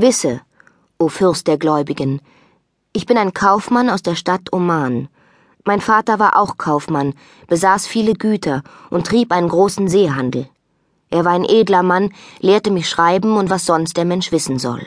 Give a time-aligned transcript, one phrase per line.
[0.00, 0.40] Wisse,
[0.98, 2.20] o Fürst der Gläubigen,
[2.92, 5.08] ich bin ein Kaufmann aus der Stadt Oman.
[5.64, 7.14] Mein Vater war auch Kaufmann,
[7.48, 10.48] besaß viele Güter und trieb einen großen Seehandel.
[11.10, 14.86] Er war ein edler Mann, lehrte mich schreiben und was sonst der Mensch wissen soll.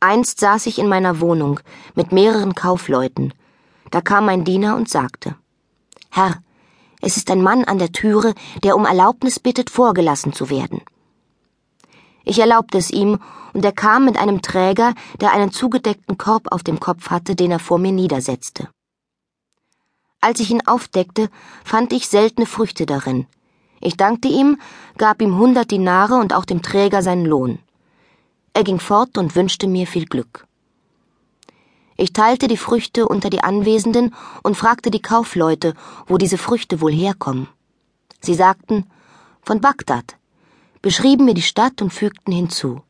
[0.00, 1.60] Einst saß ich in meiner Wohnung
[1.94, 3.34] mit mehreren Kaufleuten.
[3.90, 5.36] Da kam ein Diener und sagte,
[6.10, 6.42] Herr,
[7.00, 10.80] es ist ein Mann an der Türe, der um Erlaubnis bittet, vorgelassen zu werden.
[12.30, 13.18] Ich erlaubte es ihm,
[13.54, 17.50] und er kam mit einem Träger, der einen zugedeckten Korb auf dem Kopf hatte, den
[17.50, 18.68] er vor mir niedersetzte.
[20.20, 21.28] Als ich ihn aufdeckte,
[21.64, 23.26] fand ich seltene Früchte darin.
[23.80, 24.60] Ich dankte ihm,
[24.96, 27.58] gab ihm hundert Dinare und auch dem Träger seinen Lohn.
[28.52, 30.46] Er ging fort und wünschte mir viel Glück.
[31.96, 35.74] Ich teilte die Früchte unter die Anwesenden und fragte die Kaufleute,
[36.06, 37.48] wo diese Früchte wohl herkommen.
[38.20, 38.88] Sie sagten,
[39.42, 40.19] von Bagdad,
[40.82, 42.82] beschrieben mir die Stadt und fügten hinzu.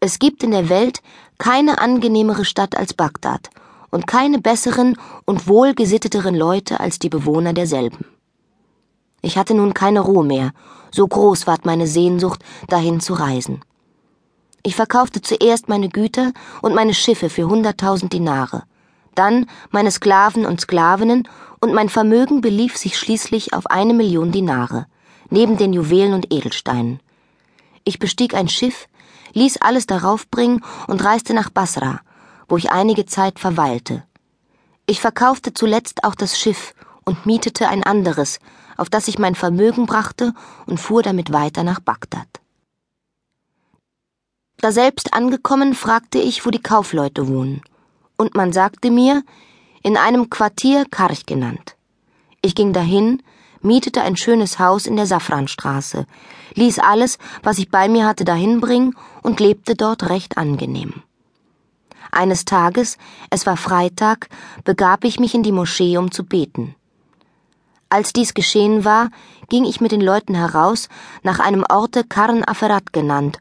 [0.00, 1.00] Es gibt in der Welt
[1.38, 3.50] keine angenehmere Stadt als Bagdad
[3.90, 8.04] und keine besseren und wohlgesitteteren Leute als die Bewohner derselben.
[9.22, 10.52] Ich hatte nun keine Ruhe mehr,
[10.92, 13.62] so groß ward meine Sehnsucht, dahin zu reisen.
[14.62, 16.32] Ich verkaufte zuerst meine Güter
[16.62, 18.64] und meine Schiffe für hunderttausend Dinare,
[19.14, 21.26] dann meine Sklaven und Sklavinnen,
[21.60, 24.86] und mein Vermögen belief sich schließlich auf eine Million Dinare,
[25.28, 27.00] neben den Juwelen und Edelsteinen.
[27.88, 28.86] Ich bestieg ein Schiff,
[29.32, 32.02] ließ alles darauf bringen und reiste nach Basra,
[32.46, 34.04] wo ich einige Zeit verweilte.
[34.84, 36.74] Ich verkaufte zuletzt auch das Schiff
[37.06, 38.40] und mietete ein anderes,
[38.76, 40.34] auf das ich mein Vermögen brachte
[40.66, 42.28] und fuhr damit weiter nach Bagdad.
[44.58, 47.62] Daselbst angekommen, fragte ich, wo die Kaufleute wohnen,
[48.18, 49.22] und man sagte mir,
[49.82, 51.74] in einem Quartier Karch genannt.
[52.42, 53.22] Ich ging dahin,
[53.62, 56.04] mietete ein schönes Haus in der Safranstraße,
[56.58, 61.02] ließ alles, was ich bei mir hatte, dahin bringen und lebte dort recht angenehm.
[62.10, 62.98] Eines Tages,
[63.30, 64.28] es war Freitag,
[64.64, 66.74] begab ich mich in die Moschee, um zu beten.
[67.90, 69.10] Als dies geschehen war,
[69.48, 70.88] ging ich mit den Leuten heraus
[71.22, 73.38] nach einem Orte Karn Aferat genannt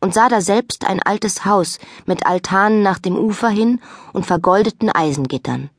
[0.00, 3.80] und sah da selbst ein altes Haus mit Altanen nach dem Ufer hin
[4.12, 5.70] und vergoldeten Eisengittern.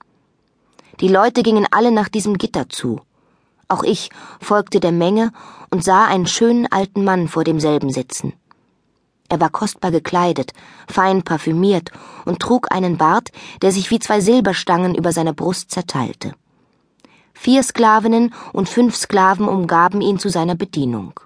[0.99, 2.99] Die Leute gingen alle nach diesem Gitter zu.
[3.69, 4.09] Auch ich
[4.41, 5.31] folgte der Menge
[5.69, 8.33] und sah einen schönen alten Mann vor demselben sitzen.
[9.29, 10.53] Er war kostbar gekleidet,
[10.87, 11.91] fein parfümiert
[12.25, 13.31] und trug einen Bart,
[13.61, 16.33] der sich wie zwei Silberstangen über seiner Brust zerteilte.
[17.35, 21.19] Vier Sklavinnen und fünf Sklaven umgaben ihn zu seiner Bedienung.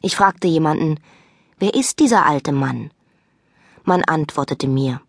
[0.00, 0.98] Ich fragte jemanden,
[1.58, 2.90] wer ist dieser alte Mann?
[3.84, 5.02] Man antwortete mir,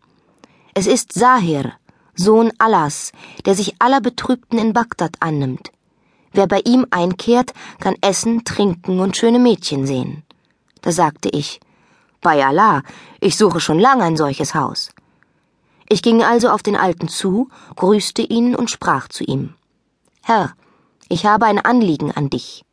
[0.74, 1.74] es ist Sahir,
[2.14, 3.14] Sohn Allahs,
[3.46, 5.72] der sich aller Betrübten in Bagdad annimmt.
[6.34, 10.24] Wer bei ihm einkehrt, kann essen, trinken und schöne Mädchen sehen.
[10.82, 11.60] Da sagte ich,
[12.22, 12.84] bei Allah,
[13.20, 14.90] ich suche schon lange ein solches Haus.
[15.90, 19.54] Ich ging also auf den Alten zu, grüßte ihn und sprach zu ihm.
[20.22, 20.54] Herr,
[21.10, 22.66] ich habe ein Anliegen an dich.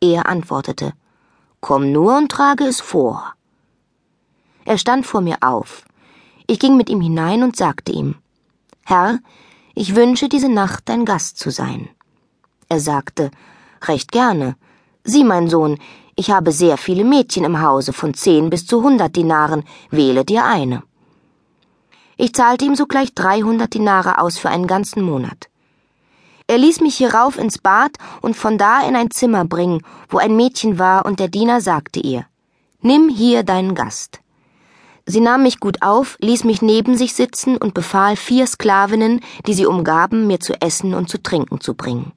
[0.00, 0.92] Er antwortete,
[1.60, 3.34] Komm nur und trage es vor.
[4.64, 5.84] Er stand vor mir auf.
[6.46, 8.16] Ich ging mit ihm hinein und sagte ihm,
[8.84, 9.18] Herr,
[9.74, 11.88] ich wünsche diese Nacht dein Gast zu sein.
[12.68, 13.30] Er sagte,
[13.82, 14.56] Recht gerne.
[15.04, 15.78] Sieh, mein Sohn,
[16.16, 20.44] ich habe sehr viele Mädchen im Hause, von zehn bis zu hundert Dinaren, wähle dir
[20.44, 20.82] eine.
[22.16, 25.48] Ich zahlte ihm sogleich dreihundert Dinare aus für einen ganzen Monat.
[26.48, 30.34] Er ließ mich hierauf ins Bad und von da in ein Zimmer bringen, wo ein
[30.34, 32.26] Mädchen war, und der Diener sagte ihr,
[32.80, 34.20] Nimm hier deinen Gast.
[35.06, 39.54] Sie nahm mich gut auf, ließ mich neben sich sitzen und befahl vier Sklavinnen, die
[39.54, 42.12] sie umgaben, mir zu essen und zu trinken zu bringen.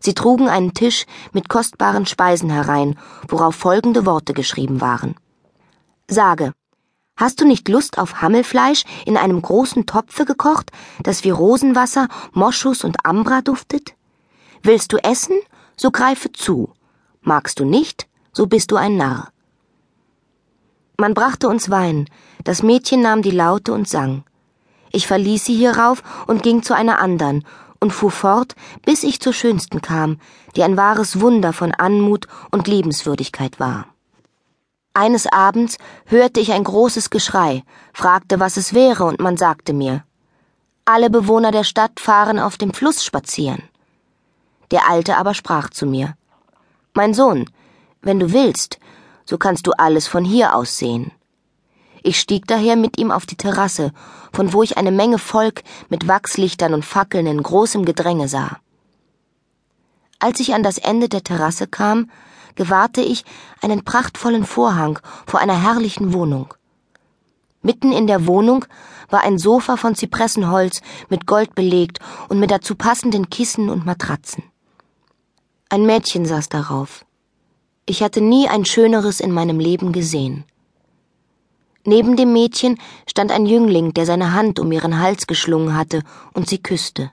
[0.00, 2.98] Sie trugen einen Tisch mit kostbaren Speisen herein,
[3.28, 5.16] worauf folgende Worte geschrieben waren.
[6.08, 6.52] Sage,
[7.16, 10.70] hast du nicht Lust auf Hammelfleisch in einem großen Topfe gekocht,
[11.02, 13.94] das wie Rosenwasser, Moschus und Ambra duftet?
[14.62, 15.36] Willst du essen,
[15.76, 16.72] so greife zu.
[17.20, 19.28] Magst du nicht, so bist du ein Narr.
[20.96, 22.06] Man brachte uns Wein,
[22.44, 24.24] das Mädchen nahm die Laute und sang.
[24.90, 27.44] Ich verließ sie hierauf und ging zu einer andern
[27.80, 28.54] und fuhr fort,
[28.84, 30.20] bis ich zur schönsten kam,
[30.56, 33.86] die ein wahres Wunder von Anmut und Liebenswürdigkeit war.
[34.94, 40.04] Eines Abends hörte ich ein großes Geschrei, fragte, was es wäre, und man sagte mir,
[40.84, 43.62] alle Bewohner der Stadt fahren auf dem Fluss spazieren.
[44.70, 46.16] Der Alte aber sprach zu mir,
[46.94, 47.48] Mein Sohn,
[48.00, 48.78] wenn du willst,
[49.24, 51.12] so kannst du alles von hier aus sehen.
[52.02, 53.92] Ich stieg daher mit ihm auf die Terrasse,
[54.32, 58.58] von wo ich eine Menge Volk mit Wachslichtern und Fackeln in großem Gedränge sah.
[60.18, 62.10] Als ich an das Ende der Terrasse kam,
[62.54, 63.24] gewahrte ich
[63.60, 66.54] einen prachtvollen Vorhang vor einer herrlichen Wohnung.
[67.62, 68.64] Mitten in der Wohnung
[69.10, 71.98] war ein Sofa von Zypressenholz mit Gold belegt
[72.28, 74.44] und mit dazu passenden Kissen und Matratzen.
[75.68, 77.04] Ein Mädchen saß darauf.
[77.86, 80.44] Ich hatte nie ein schöneres in meinem Leben gesehen.
[81.88, 86.02] Neben dem Mädchen stand ein Jüngling, der seine Hand um ihren Hals geschlungen hatte
[86.34, 87.10] und sie küsste.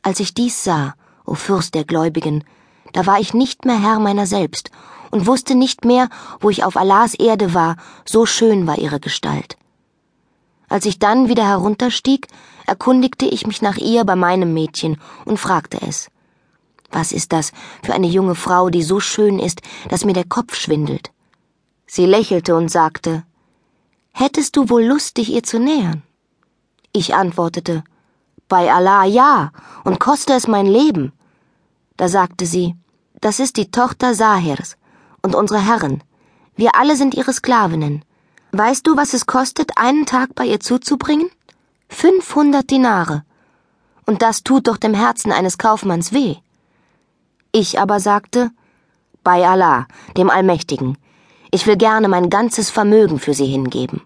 [0.00, 0.94] Als ich dies sah,
[1.26, 2.44] o Fürst der Gläubigen,
[2.92, 4.70] da war ich nicht mehr Herr meiner selbst
[5.10, 6.08] und wusste nicht mehr,
[6.38, 7.74] wo ich auf Allahs Erde war,
[8.04, 9.56] so schön war ihre Gestalt.
[10.68, 12.28] Als ich dann wieder herunterstieg,
[12.64, 16.10] erkundigte ich mich nach ihr bei meinem Mädchen und fragte es.
[16.92, 17.50] Was ist das
[17.82, 21.10] für eine junge Frau, die so schön ist, dass mir der Kopf schwindelt?
[21.92, 23.24] Sie lächelte und sagte,
[24.12, 26.04] Hättest du wohl Lust, dich ihr zu nähern?
[26.92, 27.82] Ich antwortete,
[28.48, 29.50] Bei Allah ja,
[29.82, 31.12] und koste es mein Leben.
[31.96, 32.76] Da sagte sie,
[33.20, 34.76] Das ist die Tochter Sahirs
[35.20, 36.04] und unsere Herren.
[36.54, 38.04] Wir alle sind ihre Sklavinnen.
[38.52, 41.28] Weißt du, was es kostet, einen Tag bei ihr zuzubringen?
[41.88, 43.24] 500 Dinare.
[44.06, 46.36] Und das tut doch dem Herzen eines Kaufmanns weh.
[47.50, 48.52] Ich aber sagte,
[49.24, 50.96] bei Allah, dem Allmächtigen,
[51.52, 54.02] ich will gerne mein ganzes Vermögen für sie hingeben.